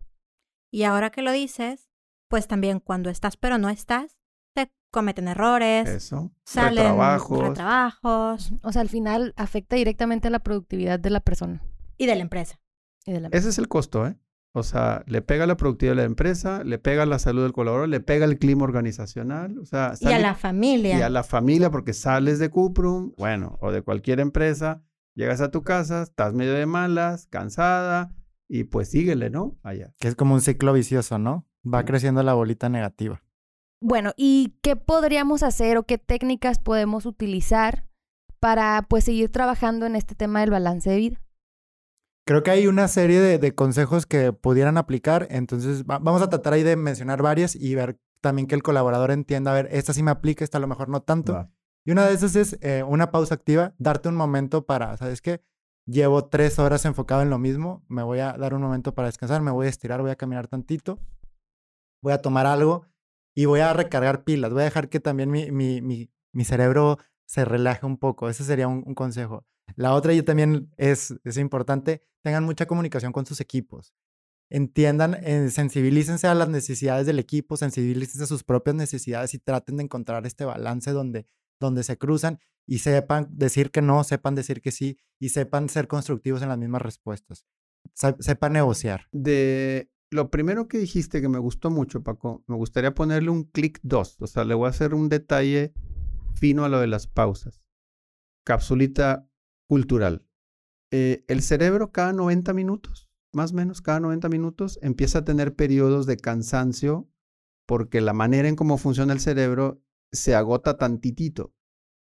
[0.71, 1.89] Y ahora que lo dices,
[2.29, 4.17] pues también cuando estás pero no estás,
[4.53, 5.87] te cometen errores.
[5.89, 6.31] Eso.
[6.45, 7.53] Salen retrabajos.
[7.53, 8.53] trabajos.
[8.63, 11.61] O sea, al final afecta directamente a la productividad de la persona.
[11.97, 12.59] Y de la empresa.
[13.05, 14.17] Ese es el costo, ¿eh?
[14.57, 17.89] O sea, le pega la productividad de la empresa, le pega la salud del colaborador,
[17.89, 20.97] le pega el clima organizacional, o sea, y a la familia.
[20.97, 24.81] Y a la familia porque sales de Cuprum, bueno, o de cualquier empresa,
[25.13, 28.15] llegas a tu casa, estás medio de malas, cansada
[28.47, 29.59] y pues síguele, ¿no?
[29.61, 29.93] Allá.
[29.99, 31.45] Que es como un ciclo vicioso, ¿no?
[31.67, 33.21] Va creciendo la bolita negativa.
[33.81, 37.89] Bueno, ¿y qué podríamos hacer o qué técnicas podemos utilizar
[38.39, 41.24] para pues seguir trabajando en este tema del balance de vida?
[42.27, 46.63] Creo que hay una serie de, consejos que pudieran aplicar, entonces vamos a tratar ahí
[46.63, 50.09] de mencionar varias y ver también que el colaborador entienda, a ver, esta sí me
[50.09, 51.47] aplica, esta a lo mejor no tanto.
[51.85, 55.43] Y una de esas es eh, una pausa activa, darte un momento para, ¿sabes qué?
[55.85, 59.43] Llevo tres horas enfocado en lo mismo, me voy a dar un momento para descansar,
[59.43, 60.97] me voy a estirar, voy a caminar tantito,
[62.01, 62.87] voy a tomar algo
[63.35, 66.97] y voy a recargar pilas, voy a dejar que también mi, mi, mi, mi cerebro
[67.27, 69.45] se relaje un poco, ese sería un consejo.
[69.75, 73.93] La otra y también es, es importante, tengan mucha comunicación con sus equipos.
[74.49, 79.77] Entiendan, eh, sensibilícense a las necesidades del equipo, sensibilícense a sus propias necesidades y traten
[79.77, 81.25] de encontrar este balance donde,
[81.59, 85.87] donde se cruzan y sepan decir que no, sepan decir que sí y sepan ser
[85.87, 87.45] constructivos en las mismas respuestas.
[87.93, 89.07] sepan negociar.
[89.11, 93.79] De lo primero que dijiste que me gustó mucho, Paco, me gustaría ponerle un clic
[93.83, 94.17] dos.
[94.19, 95.73] O sea, le voy a hacer un detalle
[96.33, 97.61] fino a lo de las pausas.
[98.45, 99.27] Capsulita
[99.67, 100.27] cultural.
[100.91, 105.55] Eh, el cerebro cada 90 minutos, más o menos cada 90 minutos, empieza a tener
[105.55, 107.09] periodos de cansancio
[107.65, 111.53] porque la manera en cómo funciona el cerebro se agota tantitito.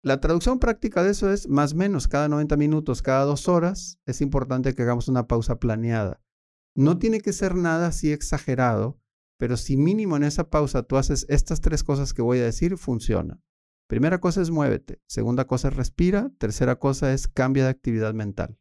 [0.01, 3.99] La traducción práctica de eso es más o menos cada 90 minutos, cada dos horas,
[4.05, 6.21] es importante que hagamos una pausa planeada.
[6.75, 8.99] No tiene que ser nada así exagerado,
[9.37, 12.77] pero si mínimo en esa pausa tú haces estas tres cosas que voy a decir,
[12.77, 13.41] funciona.
[13.87, 18.57] Primera cosa es muévete, segunda cosa es respira, tercera cosa es cambia de actividad mental.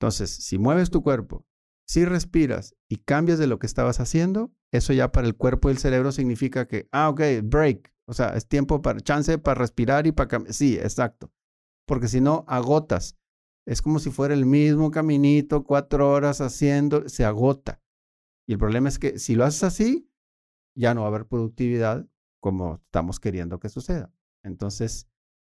[0.00, 1.46] Entonces, si mueves tu cuerpo,
[1.86, 5.72] si respiras y cambias de lo que estabas haciendo, eso ya para el cuerpo y
[5.72, 10.06] el cerebro significa que, ah, ok, break, o sea, es tiempo para, chance para respirar
[10.06, 10.54] y para cambiar.
[10.54, 11.32] Sí, exacto.
[11.86, 13.18] Porque si no, agotas.
[13.66, 17.82] Es como si fuera el mismo caminito, cuatro horas haciendo, se agota.
[18.46, 20.10] Y el problema es que si lo haces así,
[20.74, 22.08] ya no va a haber productividad
[22.40, 24.12] como estamos queriendo que suceda.
[24.42, 25.08] Entonces,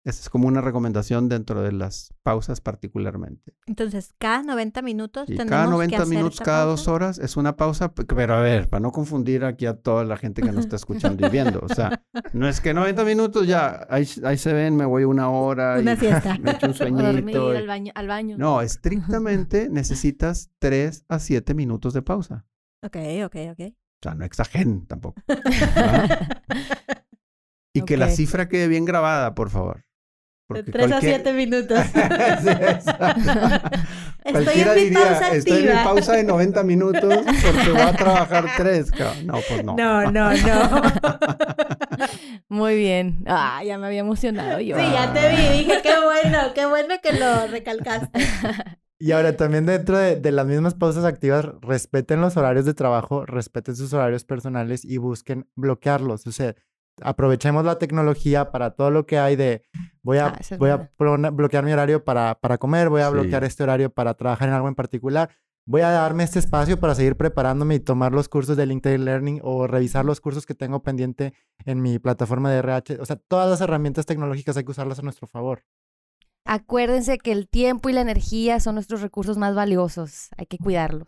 [0.03, 3.53] esa es como una recomendación dentro de las pausas particularmente.
[3.67, 8.33] Entonces, cada 90 minutos tenemos cada 90 minutos, cada dos horas es una pausa, pero
[8.33, 11.29] a ver, para no confundir aquí a toda la gente que nos está escuchando y
[11.29, 15.29] viendo, o sea, no es que 90 minutos ya, ahí, se ven, me voy una
[15.29, 16.35] hora una y fiesta.
[16.41, 17.49] me echo un sueñito.
[17.51, 18.37] al, baño, al baño.
[18.39, 22.47] No, estrictamente necesitas 3 a 7 minutos de pausa.
[22.81, 23.80] Ok, ok, ok.
[24.01, 25.21] O sea, no exageren tampoco.
[27.73, 29.85] y que la cifra quede bien grabada, por favor.
[30.49, 31.79] de 3 a 7 minutos.
[34.23, 35.35] estoy en mi pausa activa.
[35.35, 38.91] Estoy en pausa de 90 minutos porque voy a trabajar 3.
[39.23, 39.75] No, pues no.
[39.75, 40.81] No, no, no.
[42.49, 43.23] Muy bien.
[43.27, 44.79] Ah, ya me había emocionado yo.
[44.79, 45.59] Sí, ya te vi.
[45.59, 48.19] Dije, qué bueno, qué bueno que lo recalcaste.
[49.01, 53.75] Y ahora también dentro de, las mismas pausas activas, respeten los horarios de trabajo, respeten
[53.75, 56.27] sus horarios personales y busquen bloquearlos.
[56.27, 56.53] O sea,
[57.01, 59.63] aprovechemos la tecnología para todo lo que hay de
[60.03, 60.91] voy a, ah, voy a
[61.31, 64.67] bloquear mi horario para, para comer, voy a bloquear este horario para trabajar en algo
[64.67, 65.31] en particular.
[65.65, 69.39] Voy a darme este espacio para seguir preparándome y tomar los cursos de LinkedIn Learning
[69.43, 71.33] o revisar los cursos que tengo pendiente
[71.65, 72.99] en mi plataforma de RH.
[73.01, 75.63] O sea, todas las herramientas tecnológicas hay que usarlas a nuestro favor.
[76.53, 80.27] Acuérdense que el tiempo y la energía son nuestros recursos más valiosos.
[80.35, 81.07] Hay que cuidarlos.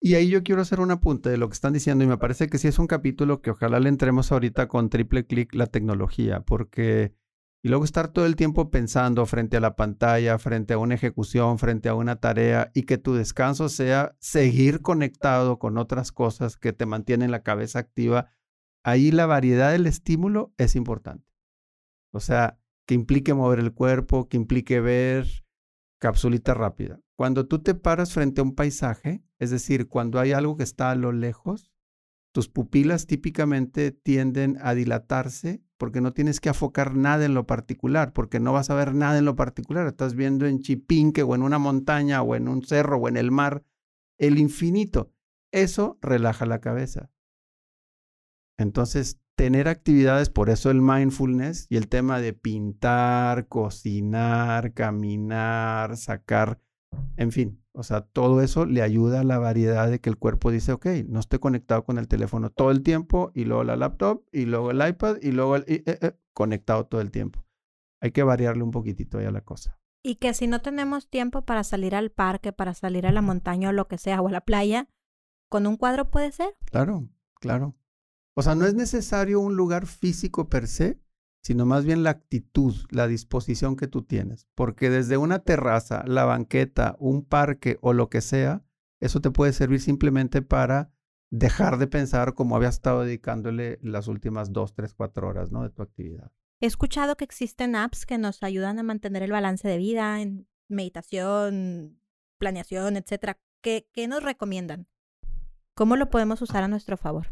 [0.00, 2.48] Y ahí yo quiero hacer un apunte de lo que están diciendo y me parece
[2.48, 6.40] que sí es un capítulo que ojalá le entremos ahorita con triple clic la tecnología,
[6.40, 7.14] porque
[7.62, 11.60] y luego estar todo el tiempo pensando frente a la pantalla, frente a una ejecución,
[11.60, 16.72] frente a una tarea y que tu descanso sea seguir conectado con otras cosas que
[16.72, 18.32] te mantienen la cabeza activa,
[18.82, 21.30] ahí la variedad del estímulo es importante.
[22.10, 22.59] O sea,
[22.90, 25.44] que implique mover el cuerpo, que implique ver
[26.00, 26.98] capsulita rápida.
[27.14, 30.90] Cuando tú te paras frente a un paisaje, es decir, cuando hay algo que está
[30.90, 31.70] a lo lejos,
[32.32, 38.12] tus pupilas típicamente tienden a dilatarse porque no tienes que afocar nada en lo particular,
[38.12, 39.86] porque no vas a ver nada en lo particular.
[39.86, 43.30] Estás viendo en Chipinque o en una montaña o en un cerro o en el
[43.30, 43.62] mar
[44.18, 45.12] el infinito.
[45.52, 47.12] Eso relaja la cabeza.
[48.58, 56.60] Entonces, tener actividades, por eso el mindfulness y el tema de pintar, cocinar, caminar, sacar,
[57.16, 60.50] en fin, o sea, todo eso le ayuda a la variedad de que el cuerpo
[60.50, 64.24] dice, ok, no estoy conectado con el teléfono todo el tiempo y luego la laptop
[64.32, 67.44] y luego el iPad y luego el eh, eh, conectado todo el tiempo.
[68.00, 69.78] Hay que variarle un poquitito a la cosa.
[70.02, 73.68] Y que si no tenemos tiempo para salir al parque, para salir a la montaña
[73.68, 74.88] o lo que sea, o a la playa,
[75.48, 76.56] con un cuadro puede ser.
[76.64, 77.74] Claro, claro.
[78.34, 81.00] O sea, no es necesario un lugar físico per se,
[81.42, 84.46] sino más bien la actitud, la disposición que tú tienes.
[84.54, 88.64] Porque desde una terraza, la banqueta, un parque o lo que sea,
[89.00, 90.92] eso te puede servir simplemente para
[91.30, 95.62] dejar de pensar como habías estado dedicándole las últimas dos, tres, cuatro horas ¿no?
[95.62, 96.30] de tu actividad.
[96.60, 100.46] He escuchado que existen apps que nos ayudan a mantener el balance de vida en
[100.68, 102.00] meditación,
[102.38, 103.38] planeación, etcétera.
[103.62, 104.86] ¿Qué, ¿Qué nos recomiendan?
[105.74, 107.28] ¿Cómo lo podemos usar a nuestro favor?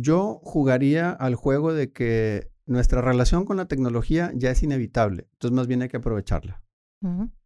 [0.00, 5.54] Yo jugaría al juego de que nuestra relación con la tecnología ya es inevitable, entonces
[5.54, 6.62] más bien hay que aprovecharla.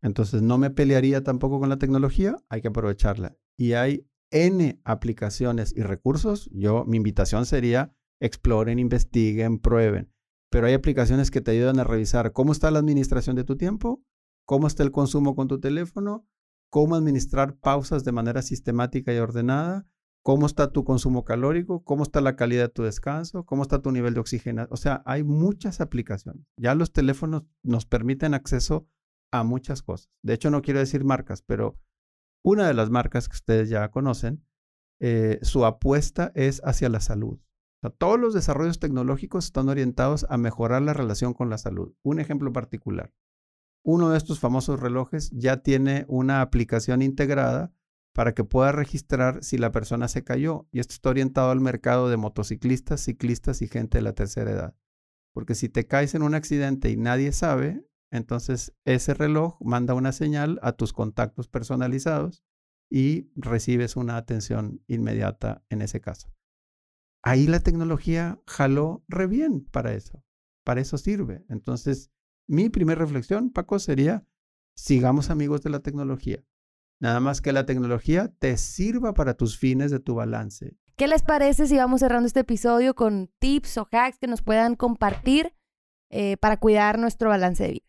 [0.02, 3.36] Entonces no me pelearía tampoco con la tecnología, hay que aprovecharla.
[3.56, 6.50] Y hay N aplicaciones y recursos.
[6.52, 10.12] Yo, mi invitación sería exploren, investiguen, prueben.
[10.50, 14.02] Pero hay aplicaciones que te ayudan a revisar cómo está la administración de tu tiempo,
[14.44, 16.26] cómo está el consumo con tu teléfono,
[16.70, 19.86] cómo administrar pausas de manera sistemática y ordenada,
[20.24, 23.92] cómo está tu consumo calórico, cómo está la calidad de tu descanso, cómo está tu
[23.92, 24.66] nivel de oxígeno.
[24.70, 26.46] O sea, hay muchas aplicaciones.
[26.56, 28.88] Ya los teléfonos nos permiten acceso
[29.30, 30.10] a muchas cosas.
[30.22, 31.78] De hecho, no quiero decir marcas, pero
[32.42, 34.42] una de las marcas que ustedes ya conocen,
[34.98, 37.38] eh, su apuesta es hacia la salud.
[37.98, 41.92] todos los desarrollos tecnológicos están orientados a mejorar la relación con la salud.
[42.02, 43.12] Un ejemplo particular.
[43.84, 47.74] Uno de estos famosos relojes ya tiene una aplicación integrada
[48.14, 50.66] para que pueda registrar si la persona se cayó.
[50.70, 54.76] Y esto está orientado al mercado de motociclistas, ciclistas y gente de la tercera edad.
[55.32, 60.12] Porque si te caes en un accidente y nadie sabe, entonces ese reloj manda una
[60.12, 62.44] señal a tus contactos personalizados
[62.88, 66.32] y recibes una atención inmediata en ese caso.
[67.20, 70.22] Ahí la tecnología jaló re bien para eso.
[70.62, 71.44] Para eso sirve.
[71.48, 72.12] Entonces,
[72.46, 74.24] mi primera reflexión, Paco, sería,
[74.76, 76.44] sigamos amigos de la tecnología.
[77.04, 80.74] Nada más que la tecnología te sirva para tus fines de tu balance.
[80.96, 84.74] ¿Qué les parece si vamos cerrando este episodio con tips o hacks que nos puedan
[84.74, 85.54] compartir
[86.08, 87.84] eh, para cuidar nuestro balance de vida?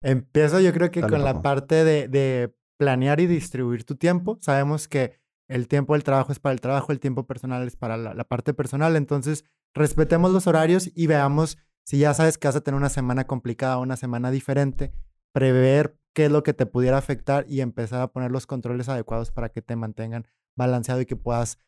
[0.00, 4.38] Empiezo yo creo que con la parte de, planear y distribuir tu tiempo.
[4.40, 7.98] Sabemos que el tiempo del trabajo es para el trabajo, el tiempo personal es para
[7.98, 8.96] la, la parte personal.
[8.96, 13.26] Entonces, respetemos los horarios y veamos si ya sabes que vas a tener una semana
[13.26, 14.94] complicada o una semana diferente,
[15.34, 19.30] prever qué es lo que te pudiera afectar y empezar a poner los controles adecuados
[19.30, 21.58] para que te mantengan balanceado y que puedas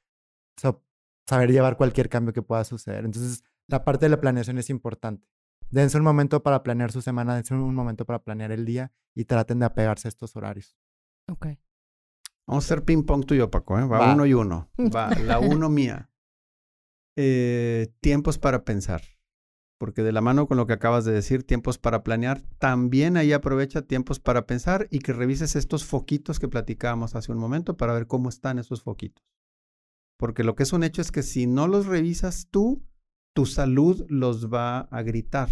[1.27, 3.05] saber llevar cualquier cambio que pueda suceder.
[3.05, 5.27] Entonces, la parte de la planeación es importante.
[5.71, 9.25] Dense un momento para planear su semana, dense un momento para planear el día y
[9.25, 10.77] traten de apegarse a estos horarios.
[11.31, 11.47] Ok.
[12.47, 13.79] Vamos a hacer ping pong tuyo, Paco.
[13.79, 13.87] ¿eh?
[13.87, 14.71] Va, uno y uno.
[14.95, 16.11] Va, la uno mía.
[17.17, 19.03] Eh, tiempos para pensar
[19.85, 23.35] porque de la mano con lo que acabas de decir, tiempos para planear, también ahí
[23.35, 27.93] aprovecha tiempos para pensar y que revises estos foquitos que platicábamos hace un momento para
[27.93, 29.23] ver cómo están esos foquitos.
[30.19, 32.83] Porque lo que es un hecho es que si no los revisas tú,
[33.35, 35.51] tu salud los va a gritar.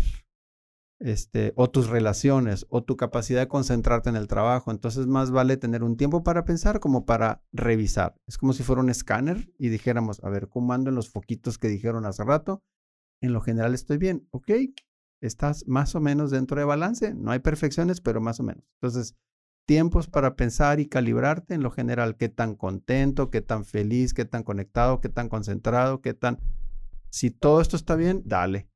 [0.98, 4.70] Este, o tus relaciones, o tu capacidad de concentrarte en el trabajo.
[4.70, 8.14] Entonces, más vale tener un tiempo para pensar como para revisar.
[8.26, 11.58] Es como si fuera un escáner y dijéramos, a ver, ¿cómo ando en los foquitos
[11.58, 12.62] que dijeron hace rato?
[13.22, 14.50] En lo general estoy bien, ¿ok?
[15.22, 18.64] Estás más o menos dentro de balance, no hay perfecciones, pero más o menos.
[18.80, 19.16] Entonces,
[19.66, 24.24] tiempos para pensar y calibrarte en lo general, qué tan contento, qué tan feliz, qué
[24.24, 26.38] tan conectado, qué tan concentrado, qué tan...
[27.10, 28.68] Si todo esto está bien, dale.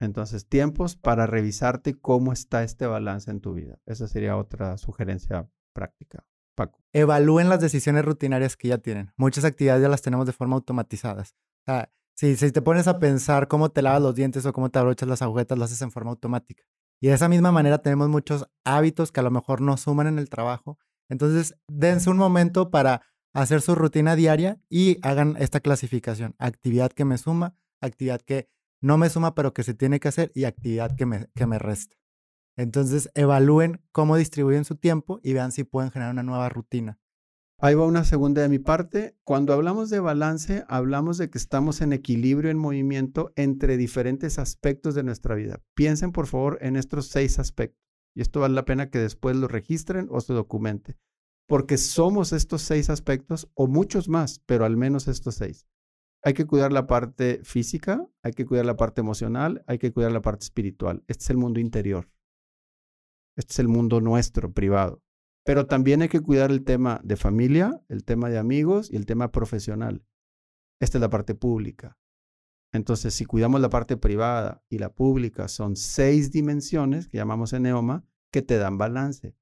[0.00, 3.80] Entonces, tiempos para revisarte cómo está este balance en tu vida.
[3.84, 6.24] Esa sería otra sugerencia práctica.
[6.54, 6.80] Paco.
[6.92, 9.12] Evalúen las decisiones rutinarias que ya tienen.
[9.16, 11.36] Muchas actividades ya las tenemos de forma automatizadas.
[11.62, 14.70] O sea, si, si te pones a pensar cómo te lavas los dientes o cómo
[14.70, 16.64] te abrochas las agujetas, lo haces en forma automática.
[17.00, 20.18] Y de esa misma manera tenemos muchos hábitos que a lo mejor no suman en
[20.18, 20.78] el trabajo.
[21.08, 23.02] Entonces, dense un momento para
[23.32, 26.34] hacer su rutina diaria y hagan esta clasificación.
[26.38, 28.48] Actividad que me suma, actividad que
[28.80, 31.60] no me suma, pero que se tiene que hacer y actividad que me, que me
[31.60, 31.94] resta.
[32.56, 36.98] Entonces, evalúen cómo distribuyen su tiempo y vean si pueden generar una nueva rutina.
[37.60, 39.16] Ahí va una segunda de mi parte.
[39.24, 44.94] Cuando hablamos de balance, hablamos de que estamos en equilibrio, en movimiento entre diferentes aspectos
[44.94, 45.60] de nuestra vida.
[45.74, 47.82] Piensen, por favor, en estos seis aspectos.
[48.14, 50.98] Y esto vale la pena que después lo registren o se documente.
[51.48, 55.66] Porque somos estos seis aspectos o muchos más, pero al menos estos seis.
[56.22, 60.12] Hay que cuidar la parte física, hay que cuidar la parte emocional, hay que cuidar
[60.12, 61.02] la parte espiritual.
[61.08, 62.08] Este es el mundo interior.
[63.36, 65.02] Este es el mundo nuestro, privado.
[65.48, 69.06] Pero también hay que cuidar el tema de familia, el tema de amigos y el
[69.06, 70.04] tema profesional.
[70.78, 71.98] Esta es la parte pública.
[72.70, 77.62] Entonces, si cuidamos la parte privada y la pública, son seis dimensiones que llamamos en
[77.62, 79.38] Neoma que te dan balance.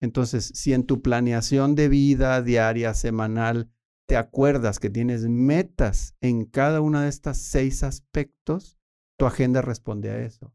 [0.00, 3.70] Entonces, si en tu planeación de vida diaria, semanal,
[4.08, 8.76] te acuerdas que tienes metas en cada una de estas seis aspectos,
[9.16, 10.52] tu agenda responde a eso.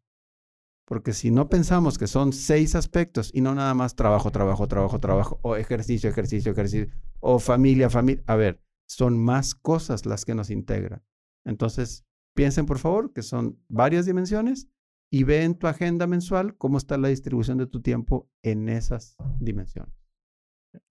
[0.94, 5.00] Porque si no pensamos que son seis aspectos y no nada más trabajo, trabajo, trabajo,
[5.00, 10.36] trabajo, o ejercicio, ejercicio, ejercicio, o familia, familia, a ver, son más cosas las que
[10.36, 11.04] nos integran.
[11.46, 14.68] Entonces, piensen por favor que son varias dimensiones
[15.12, 19.16] y ve en tu agenda mensual cómo está la distribución de tu tiempo en esas
[19.40, 19.96] dimensiones.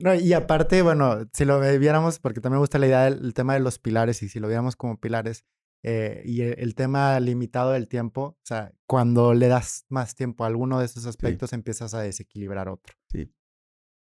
[0.00, 3.54] No, y aparte, bueno, si lo viéramos, porque también me gusta la idea del tema
[3.54, 5.44] de los pilares, y si lo viéramos como pilares,
[5.82, 10.46] eh, y el, tema limitado del tiempo, o sea, cuando le das más tiempo a
[10.46, 12.94] alguno de esos aspectos, empiezas a desequilibrar otro.
[13.08, 13.32] Sí.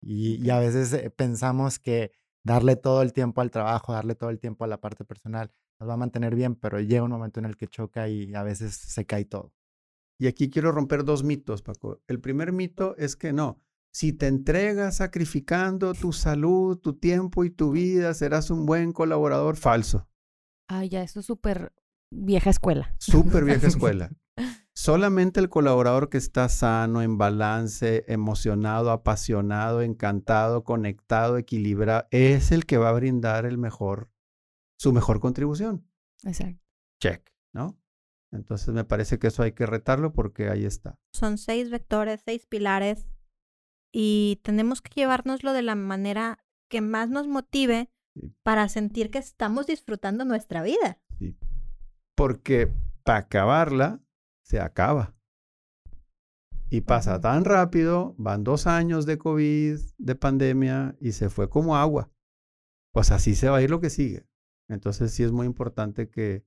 [0.00, 2.12] Y, y, a veces eh, pensamos que
[2.44, 5.88] darle todo el tiempo al trabajo, darle todo el tiempo a la parte personal, nos
[5.88, 8.74] va a mantener bien, pero llega un momento en el que choca y a veces
[8.74, 9.52] se cae todo.
[10.18, 12.00] Y aquí quiero romper dos mitos, Paco.
[12.06, 13.60] El primer mito es que no,
[13.92, 19.56] si te entregas sacrificando tu salud, tu tiempo y tu vida, serás un buen colaborador
[19.56, 20.08] falso.
[20.68, 21.72] Ay, ya, eso es súper
[22.10, 22.94] vieja escuela.
[22.98, 24.10] Súper vieja escuela.
[24.74, 32.66] Solamente el colaborador que está sano, en balance, emocionado, apasionado, encantado, conectado, equilibrado, es el
[32.66, 34.10] que va a brindar el mejor,
[34.78, 35.88] su mejor contribución.
[36.24, 36.62] Exacto.
[37.00, 37.78] Check, ¿no?
[38.32, 40.98] Entonces me parece que eso hay que retarlo porque ahí está.
[41.14, 43.08] Son seis vectores, seis pilares
[43.92, 47.90] y tenemos que llevárnoslo de la manera que más nos motive
[48.42, 50.98] para sentir que estamos disfrutando nuestra vida.
[51.18, 51.36] Sí.
[52.14, 52.72] Porque
[53.04, 54.00] para acabarla,
[54.42, 55.14] se acaba.
[56.68, 61.76] Y pasa tan rápido, van dos años de COVID, de pandemia, y se fue como
[61.76, 62.10] agua.
[62.92, 64.26] Pues así se va a ir lo que sigue.
[64.68, 66.44] Entonces sí es muy importante que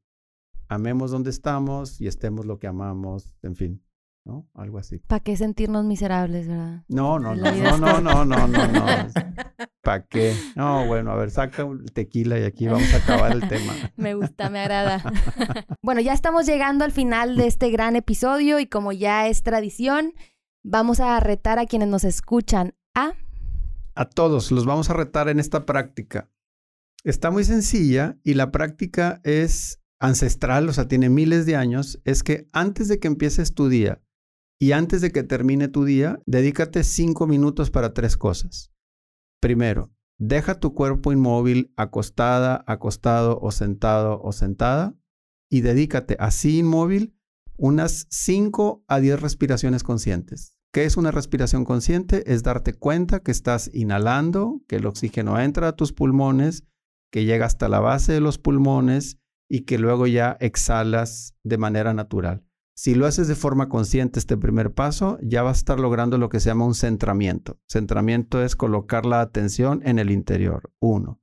[0.68, 3.84] amemos donde estamos y estemos lo que amamos, en fin.
[4.30, 4.48] ¿No?
[4.54, 5.00] Algo así.
[5.00, 6.84] ¿Para qué sentirnos miserables, verdad?
[6.88, 8.86] No, no, no, no, no, no, no, no, no.
[9.82, 10.36] ¿Para qué?
[10.56, 13.74] No, bueno, a ver, saca el tequila y aquí vamos a acabar el tema.
[13.98, 15.02] Me gusta, me agrada.
[15.82, 20.14] bueno, ya estamos llegando al final de este gran episodio y como ya es tradición,
[20.64, 23.14] vamos a retar a quienes nos escuchan a...
[23.96, 26.30] A todos, los vamos a retar en esta práctica.
[27.04, 32.24] Está muy sencilla y la práctica es ancestral, o sea, tiene miles de años, es
[32.24, 34.02] que antes de que empieces tu día
[34.60, 38.72] y antes de que termine tu día, dedícate cinco minutos para tres cosas.
[39.42, 44.96] Primero, deja tu cuerpo inmóvil acostada, acostado o sentado o sentada
[45.50, 47.16] y dedícate así inmóvil
[47.56, 50.56] unas 5 a 10 respiraciones conscientes.
[50.72, 52.32] ¿Qué es una respiración consciente?
[52.32, 56.64] Es darte cuenta que estás inhalando, que el oxígeno entra a tus pulmones,
[57.12, 59.18] que llega hasta la base de los pulmones
[59.50, 62.46] y que luego ya exhalas de manera natural.
[62.82, 66.30] Si lo haces de forma consciente este primer paso, ya vas a estar logrando lo
[66.30, 67.60] que se llama un centramiento.
[67.68, 70.72] Centramiento es colocar la atención en el interior.
[70.80, 71.22] Uno.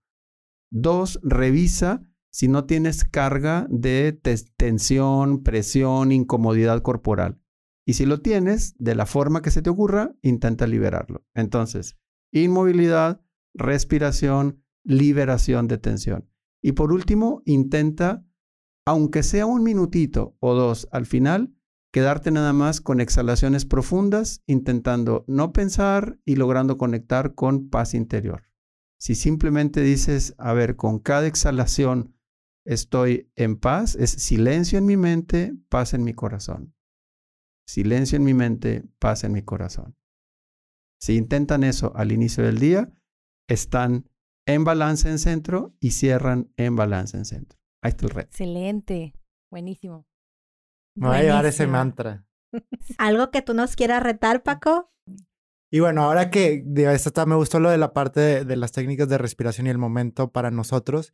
[0.70, 4.12] Dos, revisa si no tienes carga de
[4.58, 7.40] tensión, presión, incomodidad corporal.
[7.86, 11.24] Y si lo tienes, de la forma que se te ocurra, intenta liberarlo.
[11.32, 11.96] Entonces,
[12.32, 13.22] inmovilidad,
[13.54, 16.28] respiración, liberación de tensión.
[16.60, 18.25] Y por último, intenta
[18.86, 21.52] aunque sea un minutito o dos al final,
[21.92, 28.44] quedarte nada más con exhalaciones profundas, intentando no pensar y logrando conectar con paz interior.
[28.98, 32.14] Si simplemente dices, a ver, con cada exhalación
[32.64, 36.74] estoy en paz, es silencio en mi mente, paz en mi corazón.
[37.66, 39.96] Silencio en mi mente, paz en mi corazón.
[41.00, 42.92] Si intentan eso al inicio del día,
[43.48, 44.08] están
[44.46, 47.58] en balance en centro y cierran en balance en centro.
[47.82, 48.28] Ahí está el reto.
[48.28, 49.14] Excelente.
[49.50, 50.06] Buenísimo.
[50.96, 52.26] Me voy a llevar ese mantra.
[52.98, 54.90] ¿Algo que tú nos quieras retar, Paco?
[55.70, 59.18] Y bueno, ahora que esto me gustó lo de la parte de, las técnicas de
[59.18, 61.12] respiración y el momento para nosotros.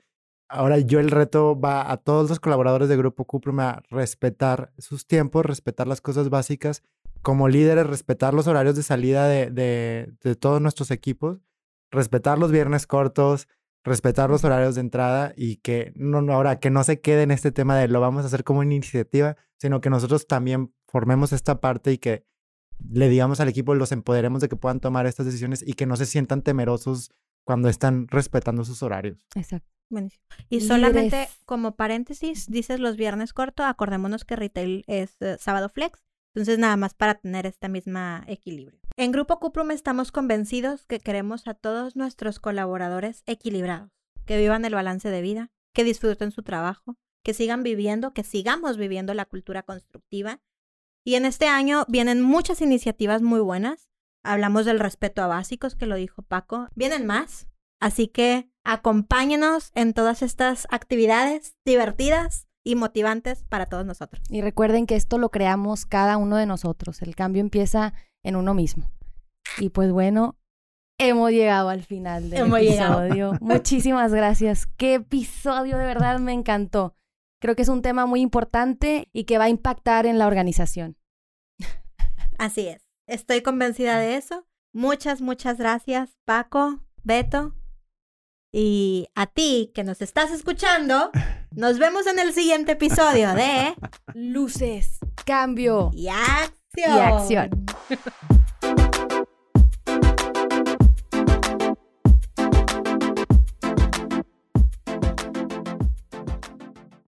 [0.49, 5.07] Ahora yo el reto va a todos los colaboradores de Grupo Cuprum a respetar sus
[5.07, 6.83] tiempos, respetar las cosas básicas.
[7.23, 11.41] Como líderes, respetar los horarios de salida de, de, de todos nuestros equipos,
[11.91, 13.49] respetar los viernes cortos,
[13.85, 17.53] respetar los horarios de entrada y que no, ahora que no se quede en este
[17.53, 21.61] tema de lo vamos a hacer como una iniciativa, sino que nosotros también formemos esta
[21.61, 22.27] parte y que
[22.91, 25.97] le digamos al equipo, los empoderemos de que puedan tomar estas decisiones y que no
[25.97, 27.11] se sientan temerosos
[27.45, 29.27] cuando están respetando sus horarios.
[29.35, 29.73] Exacto.
[30.49, 36.03] Y solamente como paréntesis, dices los viernes corto, acordémonos que retail es eh, sábado flex,
[36.35, 38.81] entonces nada más para tener esta misma equilibrio.
[38.97, 43.91] En Grupo Cuprum estamos convencidos que queremos a todos nuestros colaboradores equilibrados,
[44.27, 48.77] que vivan el balance de vida, que disfruten su trabajo, que sigan viviendo, que sigamos
[48.77, 50.41] viviendo la cultura constructiva.
[51.05, 53.89] Y en este año vienen muchas iniciativas muy buenas.
[54.23, 56.69] Hablamos del respeto a básicos, que lo dijo Paco.
[56.75, 57.47] Vienen más.
[57.81, 64.23] Así que acompáñenos en todas estas actividades divertidas y motivantes para todos nosotros.
[64.29, 67.03] Y recuerden que esto lo creamos cada uno de nosotros.
[67.03, 68.91] El cambio empieza en uno mismo.
[69.59, 70.37] Y pues bueno,
[70.99, 73.33] hemos llegado al final del episodio.
[73.41, 74.67] Muchísimas gracias.
[74.77, 76.95] Qué episodio, de verdad me encantó.
[77.41, 80.97] Creo que es un tema muy importante y que va a impactar en la organización.
[82.39, 82.83] Así es.
[83.09, 84.47] Estoy convencida de eso.
[84.73, 87.55] Muchas, muchas gracias, Paco, Beto.
[88.53, 91.11] Y a ti que nos estás escuchando,
[91.51, 93.75] nos vemos en el siguiente episodio de
[94.15, 96.09] Luces, Cambio y
[96.75, 96.97] Acción.
[96.97, 97.67] Y acción.